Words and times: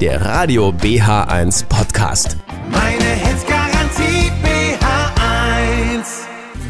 der 0.00 0.24
Radio 0.24 0.70
BH1 0.70 1.66
Podcast. 1.66 2.38
Meine 2.70 3.04
Hits 3.04 3.44
Garantie 3.46 4.32
BH1. 4.42 6.06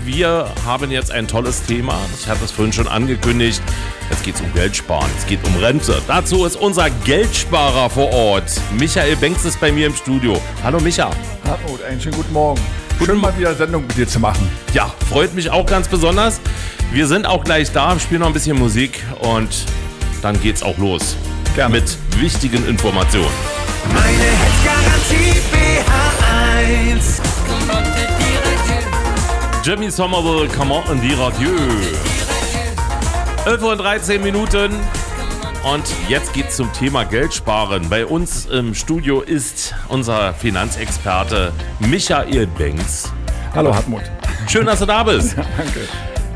Wir 0.04 0.52
haben 0.66 0.90
jetzt 0.90 1.12
ein 1.12 1.28
tolles 1.28 1.62
Thema. 1.62 1.96
Ich 2.18 2.26
hatte 2.28 2.44
es 2.44 2.50
vorhin 2.50 2.72
schon 2.72 2.88
angekündigt. 2.88 3.62
Es 4.10 4.20
geht 4.24 4.40
um 4.40 4.52
Geldsparen, 4.52 5.08
es 5.16 5.26
geht 5.26 5.38
um 5.46 5.54
Rente. 5.62 6.02
Dazu 6.08 6.44
ist 6.44 6.56
unser 6.56 6.90
Geldsparer 6.90 7.88
vor 7.88 8.12
Ort. 8.12 8.50
Michael 8.76 9.14
Banks 9.14 9.44
ist 9.44 9.60
bei 9.60 9.70
mir 9.70 9.86
im 9.86 9.94
Studio. 9.94 10.40
Hallo 10.64 10.80
Micha. 10.80 11.10
Hartmut, 11.44 11.84
einen 11.84 12.00
schönen 12.00 12.16
guten 12.16 12.32
Morgen. 12.32 12.60
Schön 13.04 13.20
mal 13.20 13.36
wieder 13.38 13.54
Sendung 13.54 13.86
mit 13.86 13.96
dir 13.96 14.08
zu 14.08 14.18
machen. 14.18 14.48
Ja, 14.74 14.92
freut 15.08 15.34
mich 15.34 15.50
auch 15.50 15.66
ganz 15.66 15.86
besonders. 15.86 16.40
Wir 16.90 17.06
sind 17.06 17.26
auch 17.26 17.44
gleich 17.44 17.70
da, 17.70 17.96
spielen 18.00 18.22
noch 18.22 18.26
ein 18.26 18.32
bisschen 18.32 18.58
Musik 18.58 19.04
und 19.20 19.66
dann 20.20 20.40
geht's 20.40 20.64
auch 20.64 20.78
los. 20.78 21.14
Gerne. 21.54 21.76
Mit 21.76 21.96
wichtigen 22.20 22.66
Informationen. 22.68 23.32
Meine 23.94 24.08
Hits 24.08 24.64
Garantie 24.64 25.40
BH1. 26.82 27.20
Jimmy 29.64 29.90
Somerville, 29.90 30.48
come 30.48 30.74
on 30.74 30.84
in 30.92 31.00
die 31.00 31.14
Radio. 31.14 31.50
11 33.46 33.62
Uhr 33.62 33.72
und 33.72 33.78
13 33.78 34.22
Minuten. 34.22 34.70
Und 35.64 35.84
jetzt 36.08 36.32
geht's 36.32 36.56
zum 36.56 36.72
Thema 36.72 37.04
Geldsparen. 37.04 37.88
Bei 37.88 38.04
uns 38.04 38.46
im 38.46 38.74
Studio 38.74 39.22
ist 39.22 39.74
unser 39.88 40.34
Finanzexperte 40.34 41.52
Michael 41.78 42.46
Banks. 42.46 43.12
Hallo 43.54 43.74
Hartmut. 43.74 44.02
Schön, 44.46 44.66
dass 44.66 44.78
du 44.78 44.86
da 44.86 45.02
bist. 45.02 45.36
Danke. 45.56 45.88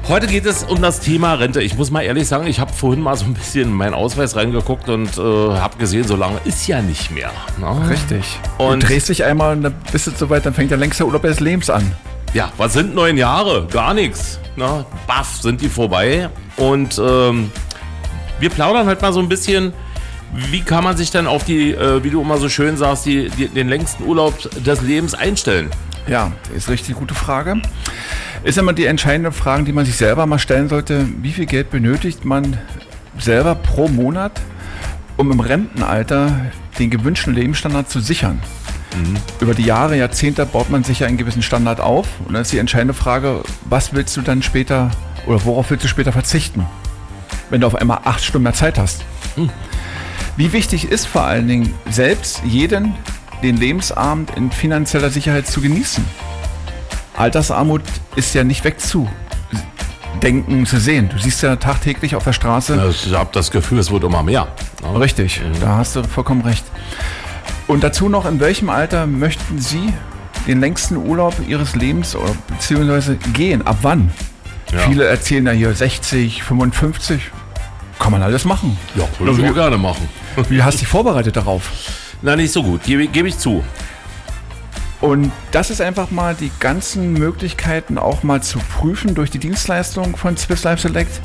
Heute 0.07 0.27
geht 0.27 0.45
es 0.45 0.65
um 0.65 0.83
das 0.83 1.01
Thema 1.01 1.33
Rente. 1.35 1.63
Ich 1.63 1.77
muss 1.79 1.91
mal 1.91 2.03
ehrlich 2.03 2.29
sagen, 2.29 2.47
ich 2.47 2.61
habe 2.61 2.71
vorhin 2.73 3.03
mal 3.03 3.17
so 3.17 3.25
ein 3.25 3.33
bisschen 3.33 3.71
in 3.71 3.75
meinen 3.75 3.95
Ausweis 3.95 4.37
reingeguckt 4.37 4.89
und 4.91 5.17
äh, 5.17 5.21
habe 5.21 5.79
gesehen, 5.79 6.07
so 6.07 6.15
lange 6.15 6.39
ist 6.45 6.67
ja 6.67 6.83
nicht 6.83 7.11
mehr. 7.11 7.31
Ne? 7.59 7.89
Richtig. 7.89 8.39
Und- 8.59 8.83
du 8.83 8.87
drehst 8.89 9.09
dich 9.09 9.25
einmal 9.25 9.57
und 9.57 9.63
dann 9.63 9.75
bist 9.93 10.07
du 10.07 10.11
soweit, 10.11 10.45
dann 10.45 10.53
fängt 10.53 10.71
der 10.71 10.79
längste 10.79 11.07
Urlaub 11.07 11.23
des 11.23 11.41
Lebens 11.41 11.71
an. 11.71 11.91
Ja, 12.35 12.53
was 12.59 12.75
sind 12.75 12.95
neun 12.95 13.17
Jahre? 13.17 13.67
Gar 13.71 13.95
nichts. 13.95 14.39
Ne? 14.57 14.85
Baff, 15.07 15.41
sind 15.41 15.63
die 15.63 15.69
vorbei. 15.71 16.29
Und 16.59 17.01
ähm, 17.03 17.51
wir 18.41 18.51
plaudern 18.51 18.87
halt 18.87 19.01
mal 19.01 19.13
so 19.13 19.21
ein 19.21 19.29
bisschen, 19.31 19.73
wie 20.35 20.61
kann 20.61 20.85
man 20.85 20.99
sich 20.99 21.13
dann 21.13 21.27
auf 21.27 21.45
die, 21.45 21.71
äh, 21.73 22.05
wie 22.05 22.11
du 22.11 22.21
immer 22.21 22.37
so 22.37 22.51
schön 22.51 22.77
sagst, 22.77 23.07
die, 23.07 23.31
die, 23.31 23.49
den 23.49 23.69
längsten 23.69 24.05
Urlaub 24.05 24.35
des 24.65 24.83
Lebens 24.83 25.15
einstellen? 25.15 25.71
Ja, 26.07 26.31
ist 26.55 26.69
richtig 26.69 26.97
gute 26.97 27.15
Frage. 27.15 27.63
Ist 28.45 28.59
immer 28.59 28.75
die 28.75 28.85
entscheidende 28.85 29.33
Frage, 29.33 29.65
die 29.65 29.73
man 29.73 29.87
sich 29.87 29.97
selber 29.97 30.27
mal 30.27 30.39
stellen 30.39 30.69
sollte. 30.69 31.09
Wie 31.23 31.33
viel 31.33 31.47
Geld 31.47 31.71
benötigt 31.71 32.27
man 32.27 32.59
selber 33.19 33.55
pro 33.55 33.89
Monat, 33.89 34.39
um 35.17 35.33
im 35.33 35.41
Rentenalter 35.41 36.53
den 36.79 36.91
gewünschten 36.91 37.35
Lebensstandard 37.35 37.89
zu 37.89 38.01
sichern? 38.01 38.39
Über 39.41 39.55
die 39.55 39.65
Jahre, 39.65 39.97
Jahrzehnte 39.97 40.45
baut 40.45 40.69
man 40.69 40.85
sich 40.85 41.01
ja 41.01 41.07
einen 41.07 41.17
gewissen 41.17 41.41
Standard 41.41 41.81
auf. 41.81 42.07
Und 42.27 42.35
dann 42.35 42.43
ist 42.43 42.53
die 42.53 42.59
entscheidende 42.59 42.93
Frage, 42.93 43.43
was 43.65 43.95
willst 43.95 44.15
du 44.19 44.21
dann 44.21 44.43
später 44.43 44.91
oder 45.27 45.43
worauf 45.47 45.71
willst 45.71 45.85
du 45.85 45.89
später 45.89 46.13
verzichten, 46.13 46.67
wenn 47.49 47.63
du 47.63 47.67
auf 47.67 47.75
einmal 47.75 48.01
acht 48.05 48.23
Stunden 48.23 48.45
mehr 48.45 48.53
Zeit 48.53 48.79
hast? 48.79 49.05
Wie 50.37 50.53
wichtig 50.53 50.91
ist 50.91 51.07
vor 51.07 51.23
allen 51.23 51.49
Dingen 51.49 51.73
selbst 51.91 52.43
jeden 52.45 52.95
den 53.43 53.57
Lebensabend 53.57 54.37
in 54.37 54.51
finanzieller 54.51 55.09
Sicherheit 55.09 55.47
zu 55.47 55.63
genießen? 55.63 56.05
Altersarmut 57.15 57.83
ist 58.17 58.35
ja 58.35 58.45
nicht 58.45 58.65
wegzudenken, 58.65 60.67
zu 60.67 60.79
sehen. 60.79 61.09
Du 61.09 61.19
siehst 61.19 61.43
ja 61.43 61.57
tagtäglich 61.57 62.17
auf 62.17 62.25
der 62.25 62.33
Straße. 62.33 62.91
Ich 62.91 63.15
habe 63.15 63.31
das 63.33 63.51
Gefühl, 63.51 63.79
es 63.79 63.91
wird 63.91 64.05
immer 64.05 64.23
mehr. 64.23 64.49
Ne? 64.83 65.01
Richtig, 65.01 65.41
da 65.61 65.79
hast 65.79 65.97
du 65.97 66.03
vollkommen 66.03 66.43
recht. 66.43 66.65
Und 67.67 67.85
dazu 67.85 68.09
noch, 68.09 68.27
in 68.27 68.41
welchem 68.41 68.69
Alter 68.69 69.07
möchten 69.07 69.59
Sie 69.59 69.93
den 70.47 70.61
längsten 70.61 70.97
Urlaub 70.97 71.35
Ihres 71.47 71.77
Lebens 71.77 72.15
oder 72.15 72.35
beziehungsweise 72.49 73.17
gehen? 73.33 73.67
Ab 73.67 73.79
wann? 73.83 74.13
Ja. 74.73 74.81
Viele 74.81 75.05
erzählen 75.05 75.47
ja 75.47 75.53
hier 75.53 75.75
60, 75.75 76.43
55. 76.43 77.31
Kann 77.99 78.13
man 78.13 78.23
alles 78.23 78.45
machen. 78.45 78.77
Ja, 78.97 79.05
würde 79.19 79.41
ich 79.41 79.51
auch 79.51 79.55
gerne 79.55 79.79
machen. 79.79 80.09
wie, 80.37 80.57
wie 80.57 80.63
hast 80.63 80.75
du 80.75 80.79
dich 80.81 80.89
vorbereitet 80.89 81.37
darauf? 81.37 81.71
Na, 82.23 82.37
nicht 82.37 82.53
so 82.53 82.63
gut, 82.63 82.83
gebe 82.83 83.07
geb 83.07 83.27
ich 83.27 83.39
zu. 83.39 83.63
Und 85.05 85.33
das 85.51 85.69
ist 85.69 85.83
einfach 85.83 86.11
mal 86.11 86.35
die 86.35 86.51
ganzen 86.61 87.13
Möglichkeiten 87.13 87.99
auch 87.99 88.23
mal 88.23 88.43
zu 88.43 88.59
prüfen 88.59 89.15
durch 89.15 89.31
die 89.31 89.39
Dienstleistung 89.39 90.17
von 90.17 90.39
Swiss 90.39 90.65
Life 90.65 90.81
Select. 90.81 91.21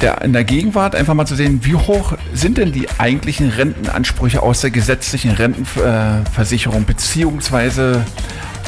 Der, 0.00 0.22
in 0.22 0.32
der 0.32 0.44
Gegenwart 0.44 0.94
einfach 0.94 1.14
mal 1.14 1.26
zu 1.26 1.34
sehen, 1.34 1.64
wie 1.64 1.74
hoch 1.74 2.12
sind 2.32 2.58
denn 2.58 2.70
die 2.70 2.86
eigentlichen 2.98 3.48
Rentenansprüche 3.48 4.44
aus 4.44 4.60
der 4.60 4.70
gesetzlichen 4.70 5.32
Rentenversicherung, 5.32 6.84
beziehungsweise 6.84 8.06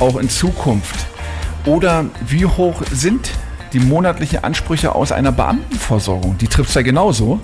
auch 0.00 0.16
in 0.16 0.28
Zukunft. 0.28 1.06
Oder 1.64 2.06
wie 2.26 2.46
hoch 2.46 2.82
sind 2.90 3.30
die 3.72 3.78
monatlichen 3.78 4.42
Ansprüche 4.42 4.92
aus 4.92 5.12
einer 5.12 5.30
Beamtenversorgung? 5.30 6.36
Die 6.38 6.48
trifft 6.48 6.70
es 6.70 6.74
ja 6.74 6.82
genauso. 6.82 7.38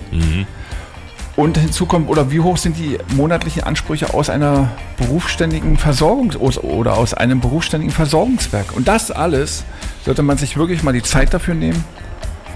Und 1.41 1.57
hinzu 1.57 1.87
kommt, 1.87 2.07
oder 2.07 2.29
wie 2.29 2.39
hoch 2.39 2.55
sind 2.57 2.77
die 2.77 2.99
monatlichen 3.15 3.63
Ansprüche 3.63 4.13
aus 4.13 4.29
einer 4.29 4.69
berufsständigen 4.97 5.75
aus- 5.75 6.59
oder 6.59 6.95
aus 6.95 7.15
einem 7.15 7.39
berufsständigen 7.39 7.91
Versorgungswerk? 7.91 8.75
Und 8.75 8.87
das 8.87 9.09
alles 9.09 9.63
sollte 10.05 10.21
man 10.21 10.37
sich 10.37 10.55
wirklich 10.55 10.83
mal 10.83 10.93
die 10.93 11.01
Zeit 11.01 11.33
dafür 11.33 11.55
nehmen, 11.55 11.83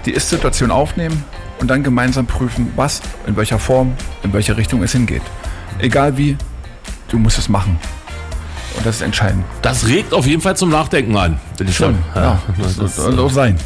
die 0.04 0.12
Ist-Situation 0.12 0.70
aufnehmen 0.70 1.24
und 1.58 1.68
dann 1.68 1.82
gemeinsam 1.82 2.26
prüfen, 2.26 2.72
was, 2.76 3.02
in 3.26 3.36
welcher 3.36 3.58
Form, 3.58 3.92
in 4.22 4.32
welche 4.32 4.56
Richtung 4.56 4.84
es 4.84 4.92
hingeht. 4.92 5.22
Egal 5.80 6.16
wie, 6.16 6.36
du 7.08 7.18
musst 7.18 7.38
es 7.38 7.48
machen. 7.48 7.80
Und 8.76 8.86
das 8.86 8.96
ist 8.96 9.02
entscheidend. 9.02 9.44
Das 9.62 9.88
regt 9.88 10.14
auf 10.14 10.28
jeden 10.28 10.42
Fall 10.42 10.56
zum 10.56 10.70
Nachdenken 10.70 11.16
an. 11.16 11.40
Bin 11.58 11.66
ich 11.66 11.76
schon. 11.76 11.98
Ja, 12.14 12.40
das 12.56 12.76
das 12.76 12.90
ist, 12.90 12.96
soll 12.98 13.18
auch 13.18 13.32
sein. 13.32 13.58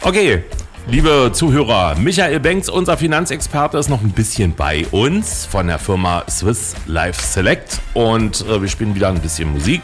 Okay, 0.00 0.42
liebe 0.86 1.30
Zuhörer, 1.32 1.94
Michael 1.96 2.40
Banks, 2.40 2.68
unser 2.68 2.96
Finanzexperte, 2.96 3.78
ist 3.78 3.88
noch 3.88 4.02
ein 4.02 4.10
bisschen 4.10 4.54
bei 4.54 4.86
uns 4.90 5.46
von 5.46 5.66
der 5.66 5.78
Firma 5.78 6.24
Swiss 6.28 6.74
Life 6.86 7.22
Select 7.22 7.80
und 7.94 8.44
äh, 8.48 8.60
wir 8.60 8.68
spielen 8.68 8.94
wieder 8.94 9.08
ein 9.08 9.20
bisschen 9.20 9.52
Musik. 9.52 9.82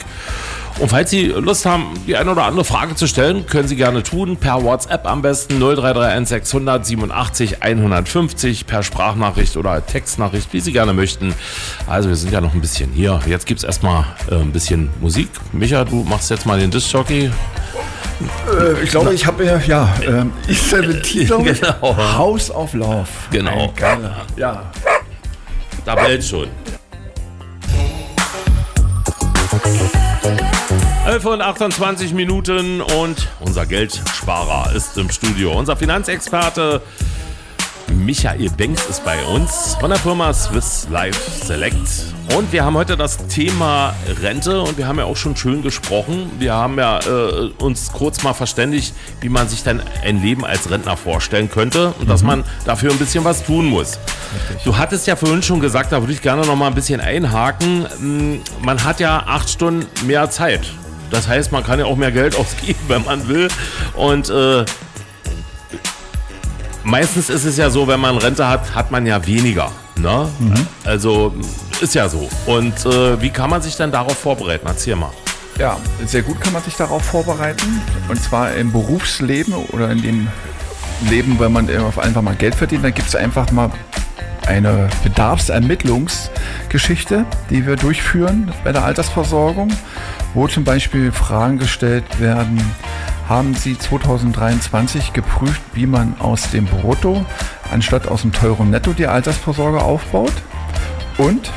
Und 0.78 0.88
falls 0.88 1.10
Sie 1.10 1.26
Lust 1.26 1.66
haben, 1.66 1.94
die 2.06 2.16
eine 2.16 2.30
oder 2.30 2.44
andere 2.44 2.64
Frage 2.64 2.94
zu 2.94 3.06
stellen, 3.06 3.44
können 3.46 3.68
Sie 3.68 3.76
gerne 3.76 4.02
tun. 4.02 4.36
Per 4.36 4.62
WhatsApp 4.62 5.06
am 5.06 5.20
besten 5.20 5.58
0331 5.58 6.28
687 6.28 7.62
150, 7.62 8.66
per 8.66 8.82
Sprachnachricht 8.82 9.56
oder 9.56 9.84
Textnachricht, 9.84 10.52
wie 10.52 10.60
Sie 10.60 10.72
gerne 10.72 10.92
möchten. 10.92 11.34
Also 11.86 12.08
wir 12.08 12.16
sind 12.16 12.32
ja 12.32 12.40
noch 12.40 12.54
ein 12.54 12.60
bisschen 12.60 12.92
hier. 12.92 13.20
Jetzt 13.26 13.46
gibt 13.46 13.58
es 13.58 13.64
erstmal 13.64 14.06
äh, 14.30 14.36
ein 14.36 14.52
bisschen 14.52 14.90
Musik. 15.00 15.28
Micha, 15.52 15.84
du 15.84 16.04
machst 16.04 16.30
jetzt 16.30 16.46
mal 16.46 16.58
den 16.58 16.70
Disc-Jockey. 16.70 17.30
Äh, 18.20 18.82
ich 18.82 18.90
glaube, 18.90 19.14
ich 19.14 19.26
habe 19.26 19.44
ja, 19.44 19.58
ja, 19.66 19.94
Betitlung 20.70 21.44
Genau. 21.44 21.96
House 22.16 22.50
of 22.50 22.74
Love. 22.74 23.08
Genau. 23.30 23.50
Ein 23.68 23.74
geiler, 23.74 24.16
ja. 24.36 24.70
Da 25.84 25.94
bellt 25.94 26.24
schon. 26.24 26.48
11 31.06 31.24
und 31.24 31.40
28 31.42 32.12
Minuten 32.12 32.80
und 32.80 33.28
unser 33.40 33.66
Geldsparer 33.66 34.74
ist 34.76 34.96
im 34.96 35.10
Studio. 35.10 35.52
Unser 35.58 35.76
Finanzexperte 35.76 36.82
Michael 37.90 38.50
Banks 38.50 38.86
ist 38.86 39.04
bei 39.04 39.22
uns 39.24 39.76
von 39.80 39.90
der 39.90 39.98
Firma 39.98 40.32
Swiss 40.32 40.86
Life 40.90 41.44
Select. 41.44 41.76
Und 42.36 42.52
wir 42.52 42.64
haben 42.64 42.76
heute 42.76 42.96
das 42.96 43.26
Thema 43.26 43.94
Rente 44.22 44.60
und 44.62 44.78
wir 44.78 44.86
haben 44.86 44.98
ja 44.98 45.04
auch 45.04 45.16
schon 45.16 45.36
schön 45.36 45.62
gesprochen. 45.62 46.30
Wir 46.38 46.54
haben 46.54 46.78
ja 46.78 47.00
äh, 47.00 47.50
uns 47.58 47.90
kurz 47.92 48.22
mal 48.22 48.34
verständigt, 48.34 48.94
wie 49.20 49.28
man 49.28 49.48
sich 49.48 49.64
dann 49.64 49.82
ein 50.04 50.22
Leben 50.22 50.44
als 50.44 50.70
Rentner 50.70 50.96
vorstellen 50.96 51.50
könnte 51.50 51.92
und 51.98 52.08
dass 52.08 52.22
man 52.22 52.44
dafür 52.64 52.92
ein 52.92 52.98
bisschen 52.98 53.24
was 53.24 53.44
tun 53.44 53.66
muss. 53.66 53.98
Du 54.64 54.76
hattest 54.78 55.06
ja 55.08 55.16
vorhin 55.16 55.42
schon 55.42 55.58
gesagt, 55.60 55.90
da 55.90 56.00
würde 56.00 56.12
ich 56.12 56.22
gerne 56.22 56.46
noch 56.46 56.56
mal 56.56 56.68
ein 56.68 56.74
bisschen 56.74 57.00
einhaken. 57.00 57.86
Mm, 57.98 58.64
Man 58.64 58.84
hat 58.84 59.00
ja 59.00 59.24
acht 59.26 59.50
Stunden 59.50 59.86
mehr 60.06 60.30
Zeit. 60.30 60.60
Das 61.10 61.26
heißt, 61.26 61.50
man 61.50 61.64
kann 61.64 61.80
ja 61.80 61.86
auch 61.86 61.96
mehr 61.96 62.12
Geld 62.12 62.36
ausgeben, 62.38 62.78
wenn 62.86 63.04
man 63.04 63.26
will. 63.26 63.48
Und 63.94 64.30
äh, 64.30 64.64
meistens 66.84 67.30
ist 67.30 67.44
es 67.44 67.56
ja 67.56 67.70
so, 67.70 67.88
wenn 67.88 68.00
man 68.00 68.18
Rente 68.18 68.48
hat, 68.48 68.74
hat 68.74 68.90
man 68.90 69.06
ja 69.06 69.24
weniger. 69.26 69.70
Ne? 69.96 70.28
Also 70.84 71.34
ist 71.80 71.94
ja 71.94 72.08
so. 72.08 72.28
Und 72.46 72.84
äh, 72.86 73.20
wie 73.20 73.30
kann 73.30 73.50
man 73.50 73.62
sich 73.62 73.76
dann 73.76 73.92
darauf 73.92 74.18
vorbereiten? 74.18 74.66
Erzähl 74.66 74.96
mal. 74.96 75.12
Ja, 75.58 75.76
sehr 76.06 76.22
gut 76.22 76.40
kann 76.40 76.54
man 76.54 76.62
sich 76.62 76.76
darauf 76.76 77.04
vorbereiten. 77.04 77.82
Und 78.08 78.22
zwar 78.22 78.54
im 78.54 78.72
Berufsleben 78.72 79.52
oder 79.54 79.90
in 79.90 80.00
dem 80.02 80.28
Leben, 81.08 81.38
wenn 81.38 81.52
man 81.52 81.68
einfach 81.68 82.22
mal 82.22 82.34
Geld 82.34 82.54
verdient, 82.54 82.82
dann 82.84 82.94
gibt 82.94 83.08
es 83.08 83.16
einfach 83.16 83.50
mal 83.50 83.70
eine 84.46 84.88
Bedarfsermittlungsgeschichte, 85.02 87.26
die 87.50 87.66
wir 87.66 87.76
durchführen 87.76 88.50
bei 88.64 88.72
der 88.72 88.84
Altersversorgung, 88.84 89.70
wo 90.34 90.48
zum 90.48 90.64
Beispiel 90.64 91.12
Fragen 91.12 91.58
gestellt 91.58 92.20
werden, 92.20 92.58
haben 93.30 93.54
Sie 93.54 93.78
2023 93.78 95.14
geprüft, 95.14 95.62
wie 95.72 95.86
man 95.86 96.20
aus 96.20 96.50
dem 96.50 96.66
Brutto 96.66 97.24
anstatt 97.70 98.06
aus 98.08 98.20
dem 98.20 98.32
teuren 98.32 98.68
Netto 98.68 98.92
die 98.92 99.06
Altersvorsorge 99.06 99.80
aufbaut? 99.80 100.34
und 101.20 101.52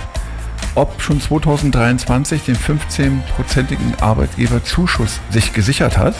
ob 0.75 1.01
schon 1.01 1.21
2023 1.21 2.43
den 2.45 2.57
15-prozentigen 2.57 4.01
Arbeitgeberzuschuss 4.01 5.19
sich 5.29 5.53
gesichert 5.53 5.97
hat. 5.97 6.15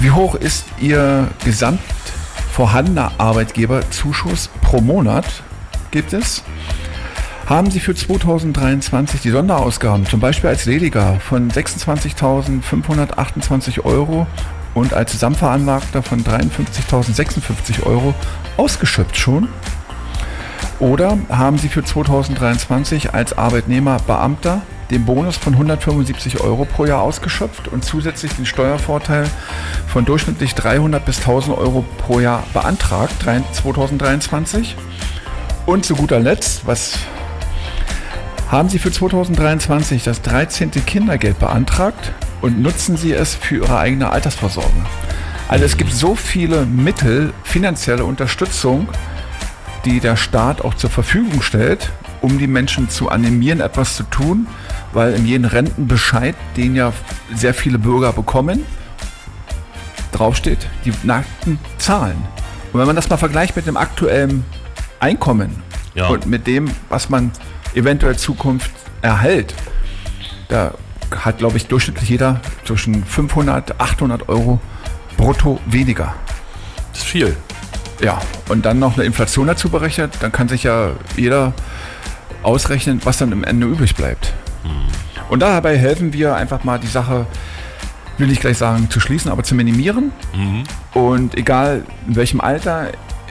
Wie 0.00 0.10
hoch 0.10 0.34
ist 0.34 0.66
Ihr 0.80 1.28
gesamt 1.44 1.80
vorhandener 2.52 3.12
Arbeitgeberzuschuss 3.18 4.48
pro 4.62 4.80
Monat? 4.80 5.26
Gibt 5.90 6.12
es? 6.12 6.42
Haben 7.48 7.70
Sie 7.70 7.80
für 7.80 7.94
2023 7.94 9.22
die 9.22 9.30
Sonderausgaben, 9.30 10.04
zum 10.04 10.20
Beispiel 10.20 10.50
als 10.50 10.66
Lediger, 10.66 11.18
von 11.18 11.50
26.528 11.50 13.86
Euro 13.86 14.26
und 14.74 14.92
als 14.92 15.12
Zusammenveranlagter 15.12 16.02
von 16.02 16.22
53.056 16.22 17.86
Euro 17.86 18.12
ausgeschöpft 18.58 19.16
schon? 19.16 19.48
Oder 20.78 21.16
haben 21.30 21.56
Sie 21.56 21.70
für 21.70 21.82
2023 21.82 23.14
als 23.14 23.38
Arbeitnehmer 23.38 23.96
Beamter 24.06 24.60
den 24.90 25.06
Bonus 25.06 25.38
von 25.38 25.54
175 25.54 26.40
Euro 26.40 26.66
pro 26.66 26.84
Jahr 26.84 27.00
ausgeschöpft 27.00 27.68
und 27.68 27.82
zusätzlich 27.82 28.34
den 28.34 28.44
Steuervorteil 28.44 29.24
von 29.86 30.04
durchschnittlich 30.04 30.54
300 30.54 31.02
bis 31.02 31.20
1000 31.20 31.56
Euro 31.56 31.86
pro 31.96 32.20
Jahr 32.20 32.44
beantragt 32.52 33.14
2023? 33.22 34.76
Und 35.64 35.86
zu 35.86 35.96
guter 35.96 36.20
Letzt, 36.20 36.66
was 36.66 36.98
haben 38.50 38.68
Sie 38.68 38.78
für 38.78 38.90
2023 38.90 40.04
das 40.04 40.22
13. 40.22 40.70
Kindergeld 40.86 41.38
beantragt 41.38 42.12
und 42.40 42.60
nutzen 42.62 42.96
Sie 42.96 43.12
es 43.12 43.34
für 43.34 43.56
Ihre 43.56 43.78
eigene 43.78 44.10
Altersvorsorge? 44.10 44.70
Also 45.48 45.64
es 45.64 45.76
gibt 45.76 45.92
so 45.92 46.14
viele 46.14 46.64
Mittel, 46.66 47.32
finanzielle 47.44 48.04
Unterstützung, 48.04 48.88
die 49.84 50.00
der 50.00 50.16
Staat 50.16 50.62
auch 50.62 50.74
zur 50.74 50.90
Verfügung 50.90 51.42
stellt, 51.42 51.90
um 52.20 52.38
die 52.38 52.46
Menschen 52.46 52.88
zu 52.90 53.10
animieren, 53.10 53.60
etwas 53.60 53.96
zu 53.96 54.02
tun, 54.04 54.46
weil 54.92 55.14
in 55.14 55.26
jedem 55.26 55.44
Rentenbescheid, 55.46 56.34
den 56.56 56.74
ja 56.74 56.92
sehr 57.34 57.54
viele 57.54 57.78
Bürger 57.78 58.12
bekommen, 58.12 58.64
draufsteht, 60.12 60.66
die 60.84 60.92
nackten 61.02 61.58
Zahlen. 61.78 62.16
Und 62.72 62.80
wenn 62.80 62.86
man 62.86 62.96
das 62.96 63.08
mal 63.08 63.16
vergleicht 63.18 63.56
mit 63.56 63.66
dem 63.66 63.76
aktuellen 63.76 64.44
Einkommen 65.00 65.62
Ja. 65.94 66.08
und 66.08 66.26
mit 66.26 66.46
dem, 66.46 66.70
was 66.88 67.08
man 67.08 67.30
eventuell 67.74 68.16
Zukunft 68.16 68.70
erhält, 69.02 69.54
da 70.48 70.74
hat, 71.24 71.38
glaube 71.38 71.56
ich, 71.56 71.66
durchschnittlich 71.66 72.08
jeder 72.08 72.40
zwischen 72.64 73.04
500, 73.04 73.80
800 73.80 74.28
Euro 74.28 74.60
brutto 75.16 75.60
weniger. 75.66 76.14
Das 76.92 77.02
ist 77.02 77.08
viel. 77.08 77.36
Ja, 78.00 78.20
und 78.48 78.64
dann 78.64 78.78
noch 78.78 78.94
eine 78.96 79.04
Inflation 79.04 79.46
dazu 79.46 79.68
berechnet, 79.70 80.14
dann 80.20 80.30
kann 80.32 80.48
sich 80.48 80.62
ja 80.62 80.90
jeder 81.16 81.52
ausrechnen, 82.42 83.00
was 83.04 83.18
dann 83.18 83.32
am 83.32 83.44
Ende 83.44 83.66
übrig 83.66 83.94
bleibt. 83.96 84.32
Und 85.28 85.40
dabei 85.40 85.76
helfen 85.76 86.12
wir 86.12 86.36
einfach 86.36 86.64
mal 86.64 86.78
die 86.78 86.86
Sache, 86.86 87.26
will 88.18 88.30
ich 88.30 88.40
gleich 88.40 88.58
sagen, 88.58 88.88
zu 88.90 89.00
schließen, 89.00 89.30
aber 89.30 89.42
zu 89.42 89.54
minimieren. 89.54 90.12
Und 90.94 91.36
egal 91.36 91.84
in 92.06 92.16
welchem 92.16 92.40
Alter, 92.40 92.88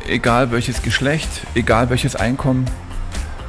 egal 0.08 0.52
welches 0.52 0.82
Geschlecht, 0.82 1.30
egal 1.56 1.90
welches 1.90 2.16
Einkommen, 2.16 2.66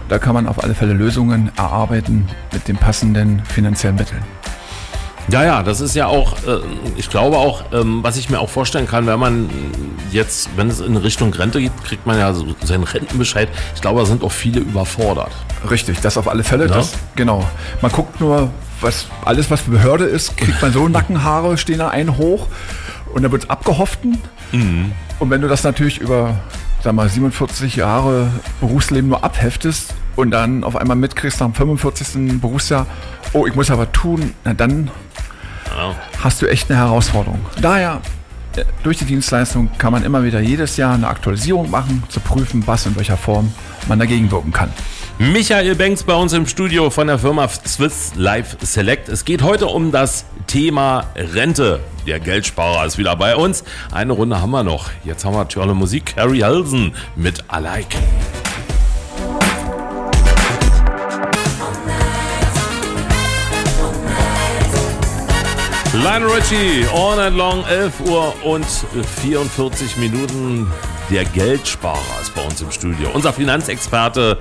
da 0.08 0.19
kann 0.19 0.34
man 0.34 0.46
auf 0.46 0.62
alle 0.62 0.75
Fälle 0.75 0.93
Lösungen 0.93 1.50
erarbeiten 1.56 2.28
mit 2.52 2.69
den 2.69 2.76
passenden 2.76 3.43
finanziellen 3.44 3.96
Mitteln. 3.96 4.22
Ja, 5.31 5.44
ja, 5.44 5.62
das 5.62 5.82
ist 5.82 5.94
ja 5.94 6.06
auch, 6.06 6.38
äh, 6.46 6.60
ich 6.96 7.10
glaube 7.10 7.37
auch, 7.37 7.64
ähm, 7.72 8.02
was 8.02 8.16
ich 8.16 8.31
mir 8.31 8.40
auch 8.40 8.49
vorstellen 8.49 8.88
kann, 8.88 9.06
wenn 9.06 9.19
man 9.19 9.50
jetzt, 10.10 10.49
wenn 10.56 10.69
es 10.69 10.81
in 10.81 10.96
Richtung 10.96 11.34
Rente 11.34 11.60
geht, 11.60 11.72
kriegt 11.84 12.06
man 12.06 12.19
ja 12.19 12.32
so 12.32 12.46
seinen 12.64 12.84
Rentenbescheid. 12.84 13.50
Ich 13.75 13.82
glaube, 13.82 14.00
da 14.00 14.06
sind 14.06 14.25
auch 14.25 14.32
viele 14.32 14.60
überfordert. 14.60 15.32
Richtig, 15.70 16.00
das 16.00 16.16
auf 16.16 16.28
alle 16.28 16.44
Fälle. 16.44 16.66
Ja. 16.66 16.75
Das, 16.76 16.94
genau. 17.14 17.44
Man 17.82 17.93
guckt 17.93 18.20
nur, 18.22 18.50
was 18.81 19.06
alles, 19.22 19.50
was 19.50 19.60
Behörde 19.62 20.05
ist, 20.05 20.34
kriegt 20.38 20.62
man 20.62 20.72
so 20.72 20.88
Nackenhaare, 20.88 21.58
stehen 21.58 21.81
da 21.81 21.88
einen 21.88 22.16
hoch 22.16 22.46
und 23.12 23.22
dann 23.22 23.31
wird 23.31 23.44
es 23.44 23.50
abgehoften. 23.50 24.19
Und 25.19 25.31
wenn 25.31 25.43
du 25.43 25.49
das 25.49 25.62
natürlich 25.62 25.99
über, 25.99 26.37
sag 26.82 26.92
mal, 26.94 27.08
47 27.08 27.76
Jahre 27.76 28.30
Berufsleben 28.60 29.08
nur 29.10 29.25
abheftest 29.25 29.94
und 30.16 30.30
dann 30.30 30.64
auf 30.64 30.76
einmal 30.76 30.96
mitkriegst 30.96 31.40
nach 31.40 31.46
dem 31.48 31.54
45. 31.54 32.40
Berufsjahr, 32.40 32.86
oh, 33.32 33.46
ich 33.46 33.54
muss 33.54 33.70
aber 33.70 33.90
tun, 33.92 34.34
na 34.44 34.54
dann 34.54 34.90
Ja. 35.76 35.94
hast 36.22 36.40
du 36.42 36.46
echt 36.46 36.70
eine 36.70 36.78
Herausforderung. 36.78 37.40
Daher, 37.60 38.00
äh, 38.56 38.64
durch 38.82 38.98
die 38.98 39.04
Dienstleistung 39.04 39.70
kann 39.78 39.92
man 39.92 40.02
immer 40.04 40.25
wieder 40.25 40.40
jedes 40.40 40.76
Jahr 40.76 40.94
eine 40.94 41.08
Aktualisierung 41.08 41.70
machen, 41.70 42.02
zu 42.08 42.20
prüfen, 42.20 42.66
was 42.66 42.86
in 42.86 42.96
welcher 42.96 43.16
Form 43.16 43.52
man 43.88 43.98
dagegen 43.98 44.31
wirken 44.31 44.52
kann. 44.52 44.70
Michael 45.20 45.75
Banks 45.75 46.05
bei 46.05 46.15
uns 46.15 46.32
im 46.32 46.47
Studio 46.47 46.91
von 46.91 47.09
der 47.09 47.19
Firma 47.19 47.49
Swiss 47.49 48.12
Life 48.15 48.56
Select. 48.65 49.09
Es 49.09 49.25
geht 49.25 49.43
heute 49.43 49.67
um 49.67 49.91
das 49.91 50.25
Thema 50.47 51.06
Rente. 51.17 51.81
Der 52.06 52.20
Geldsparer 52.20 52.87
ist 52.87 52.99
wieder 52.99 53.17
bei 53.17 53.35
uns. 53.35 53.65
Eine 53.91 54.12
Runde 54.12 54.41
haben 54.41 54.53
wir 54.53 54.62
noch. 54.62 54.91
Jetzt 55.03 55.25
haben 55.25 55.35
wir 55.35 55.49
tolle 55.49 55.75
Musik. 55.75 56.15
Carrie 56.15 56.44
Helsen 56.44 56.94
mit 57.17 57.41
I 57.53 57.59
Like. 57.61 57.97
Lionel 65.94 66.29
Richie, 66.29 66.87
all 66.94 67.17
night 67.17 67.35
long, 67.35 67.65
11 67.65 68.00
Uhr 68.09 68.32
und 68.44 68.67
44 69.20 69.97
Minuten. 69.97 70.73
Der 71.11 71.25
Geldsparer 71.25 72.20
ist 72.23 72.32
bei 72.37 72.43
uns 72.43 72.61
im 72.61 72.70
Studio. 72.70 73.11
Unser 73.12 73.32
Finanzexperte 73.32 74.38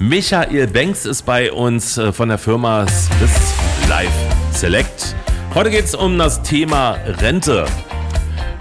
Michael 0.00 0.68
Banks 0.68 1.06
ist 1.06 1.22
bei 1.26 1.50
uns 1.50 1.98
äh, 1.98 2.12
von 2.12 2.28
der 2.28 2.38
Firma 2.38 2.86
Swiss 2.86 3.52
Life 3.88 4.12
Select. 4.52 5.16
Heute 5.54 5.70
geht 5.70 5.86
es 5.86 5.94
um 5.96 6.16
das 6.16 6.40
Thema 6.42 6.92
Rente. 7.20 7.64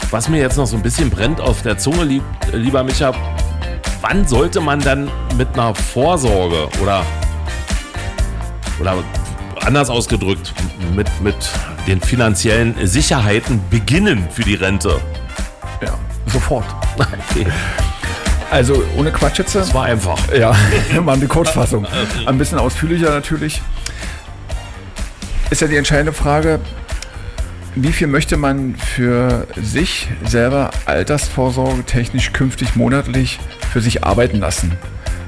Was 0.09 0.29
mir 0.29 0.39
jetzt 0.39 0.57
noch 0.57 0.65
so 0.65 0.75
ein 0.75 0.81
bisschen 0.81 1.11
brennt 1.11 1.39
auf 1.39 1.61
der 1.61 1.77
Zunge, 1.77 2.05
lieb, 2.05 2.23
lieber 2.53 2.83
Micha, 2.83 3.13
wann 4.01 4.27
sollte 4.27 4.59
man 4.61 4.79
dann 4.79 5.11
mit 5.37 5.47
einer 5.53 5.75
Vorsorge 5.75 6.67
oder, 6.81 7.05
oder 8.81 9.03
anders 9.63 9.91
ausgedrückt, 9.91 10.55
mit, 10.95 11.07
mit 11.21 11.35
den 11.85 12.01
finanziellen 12.01 12.73
Sicherheiten 12.87 13.61
beginnen 13.69 14.27
für 14.31 14.41
die 14.41 14.55
Rente? 14.55 14.99
Ja, 15.83 15.99
sofort. 16.25 16.65
Okay, 17.29 17.45
Also 18.49 18.83
ohne 18.97 19.11
Quatsch 19.11 19.39
jetzt. 19.39 19.55
das 19.55 19.73
war 19.73 19.85
einfach. 19.85 20.31
Ja, 20.33 20.55
mal 21.01 21.15
eine 21.15 21.27
Kurzfassung. 21.27 21.85
Ein 22.25 22.37
bisschen 22.37 22.59
ausführlicher 22.59 23.09
natürlich. 23.09 23.61
Ist 25.49 25.61
ja 25.61 25.67
die 25.67 25.77
entscheidende 25.77 26.13
Frage, 26.13 26.59
wie 27.75 27.91
viel 27.91 28.07
möchte 28.07 28.37
man 28.37 28.75
für 28.75 29.47
sich 29.55 30.07
selber 30.25 30.71
altersvorsorge 30.85 31.83
technisch 31.83 32.33
künftig 32.33 32.75
monatlich 32.75 33.39
für 33.71 33.81
sich 33.81 34.03
arbeiten 34.03 34.39
lassen? 34.39 34.77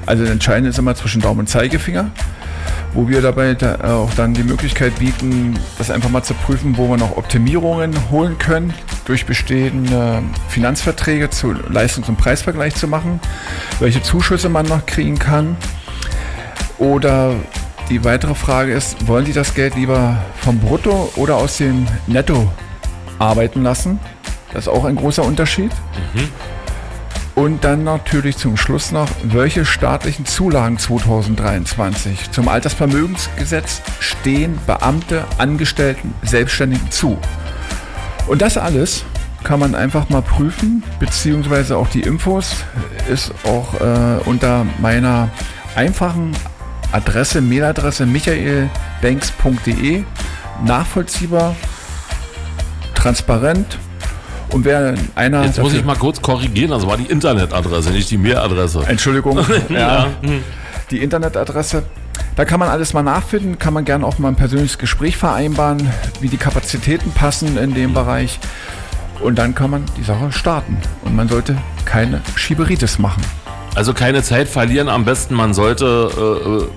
Also 0.06 0.24
das 0.24 0.32
Entscheidende 0.32 0.70
ist 0.70 0.78
immer 0.78 0.94
zwischen 0.94 1.20
Daumen 1.20 1.40
und 1.40 1.48
Zeigefinger, 1.48 2.10
wo 2.92 3.08
wir 3.08 3.22
dabei 3.22 3.54
da 3.54 3.76
auch 3.84 4.12
dann 4.14 4.34
die 4.34 4.42
Möglichkeit 4.42 4.98
bieten, 4.98 5.58
das 5.78 5.90
einfach 5.90 6.10
mal 6.10 6.22
zu 6.22 6.34
prüfen, 6.34 6.76
wo 6.76 6.88
wir 6.88 6.96
noch 6.96 7.16
Optimierungen 7.16 7.94
holen 8.10 8.38
können, 8.38 8.74
durch 9.04 9.26
bestehende 9.26 10.22
Finanzverträge 10.48 11.30
zu 11.30 11.52
Leistungs- 11.52 12.08
und 12.08 12.16
Preisvergleich 12.16 12.74
zu 12.74 12.88
machen, 12.88 13.20
welche 13.78 14.02
Zuschüsse 14.02 14.48
man 14.48 14.66
noch 14.66 14.86
kriegen 14.86 15.18
kann. 15.18 15.56
Oder 16.78 17.34
die 17.88 18.04
weitere 18.04 18.34
Frage 18.34 18.72
ist, 18.72 19.06
wollen 19.06 19.26
Sie 19.26 19.32
das 19.32 19.54
Geld 19.54 19.74
lieber 19.74 20.16
vom 20.40 20.58
Brutto 20.58 21.12
oder 21.16 21.36
aus 21.36 21.58
dem 21.58 21.86
Netto 22.06 22.50
arbeiten 23.18 23.62
lassen? 23.62 23.98
Das 24.52 24.64
ist 24.64 24.68
auch 24.68 24.84
ein 24.84 24.96
großer 24.96 25.24
Unterschied. 25.24 25.70
Und 27.40 27.64
dann 27.64 27.84
natürlich 27.84 28.36
zum 28.36 28.58
Schluss 28.58 28.92
noch, 28.92 29.08
welche 29.22 29.64
staatlichen 29.64 30.26
Zulagen 30.26 30.76
2023 30.76 32.32
zum 32.32 32.48
Altersvermögensgesetz 32.48 33.80
stehen 33.98 34.58
Beamte, 34.66 35.24
Angestellten, 35.38 36.12
Selbstständigen 36.20 36.90
zu? 36.90 37.16
Und 38.26 38.42
das 38.42 38.58
alles 38.58 39.06
kann 39.42 39.58
man 39.58 39.74
einfach 39.74 40.10
mal 40.10 40.20
prüfen, 40.20 40.82
beziehungsweise 40.98 41.78
auch 41.78 41.88
die 41.88 42.02
Infos 42.02 42.56
ist 43.10 43.32
auch 43.44 43.72
äh, 43.80 44.18
unter 44.26 44.66
meiner 44.78 45.30
einfachen 45.74 46.32
Adresse, 46.92 47.40
Mailadresse 47.40 48.04
michaelbanks.de 48.04 50.04
nachvollziehbar, 50.66 51.56
transparent 52.94 53.78
und 54.52 54.64
wer 54.64 54.94
einer 55.14 55.44
Jetzt 55.44 55.60
muss 55.60 55.74
ich 55.74 55.84
mal 55.84 55.96
kurz 55.96 56.20
korrigieren, 56.20 56.70
das 56.70 56.86
war 56.86 56.96
die 56.96 57.04
Internetadresse, 57.04 57.90
nicht 57.90 58.10
die 58.10 58.18
Mailadresse. 58.18 58.84
Entschuldigung, 58.86 59.38
ja, 59.68 60.08
die 60.90 60.98
Internetadresse. 60.98 61.84
Da 62.36 62.44
kann 62.44 62.60
man 62.60 62.68
alles 62.68 62.92
mal 62.92 63.02
nachfinden, 63.02 63.58
kann 63.58 63.74
man 63.74 63.84
gerne 63.84 64.06
auch 64.06 64.18
mal 64.18 64.28
ein 64.28 64.36
persönliches 64.36 64.78
Gespräch 64.78 65.16
vereinbaren, 65.16 65.90
wie 66.20 66.28
die 66.28 66.36
Kapazitäten 66.36 67.10
passen 67.12 67.56
in 67.58 67.74
dem 67.74 67.94
Bereich. 67.94 68.38
Und 69.20 69.38
dann 69.38 69.54
kann 69.54 69.70
man 69.70 69.84
die 69.98 70.02
Sache 70.02 70.32
starten. 70.32 70.78
Und 71.02 71.14
man 71.14 71.28
sollte 71.28 71.56
keine 71.84 72.22
Schieberitis 72.36 72.98
machen. 72.98 73.22
Also 73.74 73.94
keine 73.94 74.22
Zeit 74.22 74.48
verlieren. 74.48 74.88
Am 74.88 75.04
besten, 75.04 75.34
man 75.34 75.54
sollte 75.54 76.10
äh, 76.16 76.48
äh, 76.50 76.68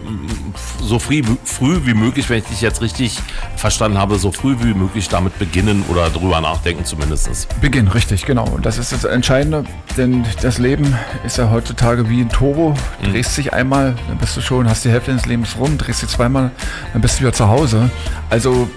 so 0.84 1.00
früh, 1.00 1.24
früh 1.44 1.82
wie 1.86 1.94
möglich, 1.94 2.30
wenn 2.30 2.38
ich 2.40 2.46
dich 2.46 2.62
jetzt 2.62 2.82
richtig 2.82 3.20
verstanden 3.56 3.98
habe, 3.98 4.20
so 4.20 4.32
früh 4.32 4.56
wie 4.62 4.74
möglich 4.74 5.10
damit 5.10 5.38
beginnen 5.40 5.84
oder 5.90 6.10
drüber 6.10 6.40
nachdenken 6.42 6.86
zumindest. 6.86 7.48
Beginn, 7.62 7.88
richtig, 7.88 8.26
genau. 8.26 8.46
Und 8.46 8.66
das 8.66 8.78
ist 8.78 8.92
das 8.92 9.06
Entscheidende, 9.06 9.64
denn 9.98 10.24
das 10.42 10.60
Leben 10.60 10.96
ist 11.26 11.38
ja 11.38 11.50
heutzutage 11.50 12.10
wie 12.10 12.22
ein 12.22 12.30
Turbo. 12.30 12.76
Du 13.02 13.12
drehst 13.12 13.38
dich 13.38 13.54
einmal, 13.54 13.96
dann 14.08 14.18
bist 14.18 14.38
du 14.38 14.42
schon, 14.42 14.70
hast 14.70 14.86
die 14.86 14.90
Hälfte 14.90 15.12
deines 15.12 15.26
Lebens 15.26 15.58
rum, 15.58 15.78
drehst 15.78 16.04
dich 16.04 16.10
zweimal, 16.10 16.52
dann 16.94 17.02
bist 17.02 17.16
du 17.16 17.22
wieder 17.22 17.34
zu 17.34 17.48
Hause. 17.48 17.90
Also 18.30 18.70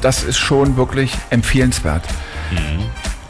das 0.00 0.22
ist 0.22 0.38
schon 0.38 0.76
wirklich 0.76 1.12
empfehlenswert, 1.28 2.02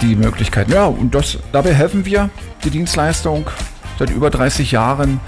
die 0.00 0.14
Möglichkeiten. 0.14 0.72
Ja, 0.72 0.86
und 0.86 1.14
das, 1.14 1.38
dabei 1.52 1.74
helfen 1.74 2.04
wir, 2.04 2.30
die 2.64 2.70
Dienstleistung, 2.70 3.46
seit 4.00 4.10
über 4.10 4.30
30 4.30 4.72
Jahren 4.72 5.20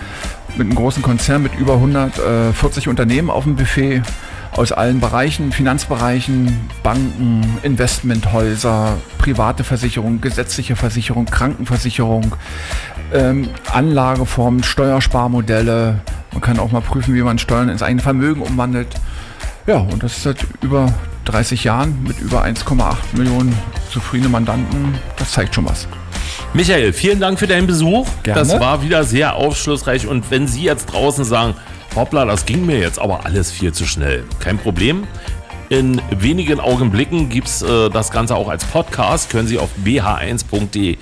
mit 0.57 0.67
einem 0.67 0.75
großen 0.75 1.03
Konzern 1.03 1.43
mit 1.43 1.55
über 1.55 1.75
140 1.75 2.89
Unternehmen 2.89 3.29
auf 3.31 3.45
dem 3.45 3.55
Buffet 3.57 4.03
aus 4.53 4.73
allen 4.73 4.99
Bereichen, 4.99 5.53
Finanzbereichen, 5.53 6.71
Banken, 6.83 7.59
Investmenthäuser, 7.63 8.97
private 9.19 9.63
Versicherung, 9.63 10.23
gesetzliche 10.23 10.75
Versicherung, 10.75 11.27
Krankenversicherung, 11.27 12.35
ähm, 13.13 13.49
Anlageformen, 13.71 14.63
Steuersparmodelle. 14.63 16.01
Man 16.33 16.41
kann 16.41 16.59
auch 16.59 16.73
mal 16.73 16.81
prüfen, 16.81 17.15
wie 17.15 17.23
man 17.23 17.39
Steuern 17.39 17.69
ins 17.69 17.83
eigene 17.83 18.03
Vermögen 18.03 18.41
umwandelt. 18.41 18.89
Ja, 19.67 19.77
und 19.77 20.03
das 20.03 20.17
ist 20.17 20.23
seit 20.23 20.47
über 20.63 20.93
30 21.27 21.65
Jahren 21.65 22.03
mit 22.03 22.19
über 22.21 22.43
1,8 22.43 23.17
Millionen 23.17 23.55
zufriedene 23.91 24.31
Mandanten. 24.31 24.95
Das 25.19 25.33
zeigt 25.33 25.55
schon 25.55 25.67
was. 25.67 25.87
Michael, 26.55 26.93
vielen 26.93 27.21
Dank 27.21 27.39
für 27.39 27.47
deinen 27.47 27.67
Besuch. 27.67 28.07
Gerne. 28.23 28.41
Das 28.41 28.61
war 28.61 28.83
wieder 28.83 29.05
sehr 29.05 29.37
aufschlussreich. 29.37 30.07
Und 30.07 30.31
wenn 30.31 30.47
Sie 30.47 30.63
jetzt 30.63 30.87
draußen 30.87 31.25
sagen, 31.25 31.55
hoppla, 31.95 32.25
das 32.25 32.47
ging 32.47 32.67
mir 32.67 32.79
jetzt 32.79 32.99
aber 32.99 33.25
alles 33.27 33.51
viel 33.51 33.73
zu 33.73 33.87
schnell, 33.87 34.25
kein 34.39 34.59
Problem. 34.59 35.07
In 35.69 36.03
wenigen 36.11 36.61
Augenblicken 36.61 37.31
gibt 37.31 37.49
es 37.49 37.63
äh, 37.63 37.89
das 37.89 38.11
Ganze 38.11 38.37
auch 38.37 38.49
als 38.49 38.65
Podcast. 38.65 39.31
Können 39.31 39.49
Sie 39.49 39.59
auf 39.59 39.71
bh1.de 39.83 40.99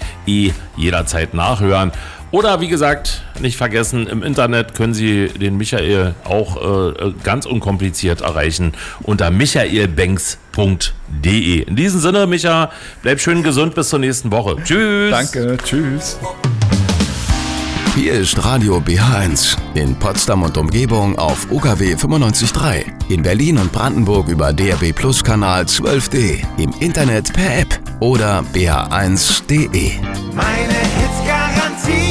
jederzeit 0.76 1.34
nachhören. 1.34 1.90
Oder 2.32 2.60
wie 2.60 2.68
gesagt, 2.68 3.25
nicht 3.40 3.56
vergessen, 3.56 4.06
im 4.06 4.22
Internet 4.22 4.76
können 4.76 4.94
Sie 4.94 5.26
den 5.26 5.56
Michael 5.56 6.14
auch 6.22 6.92
äh, 6.94 7.12
ganz 7.25 7.46
unkompliziert 7.46 8.20
erreichen 8.20 8.75
unter 9.02 9.32
michaelbanks.de. 10.57 11.62
In 11.62 11.76
diesem 11.76 12.00
Sinne, 12.00 12.26
Micha, 12.26 12.71
bleib 13.02 13.21
schön 13.21 13.42
gesund 13.42 13.75
bis 13.75 13.88
zur 13.88 13.99
nächsten 13.99 14.30
Woche. 14.30 14.57
Tschüss. 14.62 15.11
Danke, 15.11 15.57
tschüss. 15.62 16.19
Hier 17.97 18.12
ist 18.12 18.42
Radio 18.45 18.78
BH1 18.78 19.57
in 19.75 19.97
Potsdam 19.97 20.45
und 20.45 20.57
Umgebung 20.57 21.19
auf 21.19 21.50
UKW 21.50 21.95
95.3, 21.95 22.85
in 23.09 23.23
Berlin 23.23 23.59
und 23.59 23.73
Brandenburg 23.73 24.28
über 24.28 24.52
DRB 24.52 24.95
Plus 24.95 25.25
Kanal 25.25 25.64
12D, 25.64 26.45
im 26.59 26.73
Internet 26.78 27.33
per 27.33 27.59
App 27.59 27.80
oder 27.99 28.45
bh1.de. 28.54 29.92
Meine 30.35 30.73
Hits. 30.73 32.10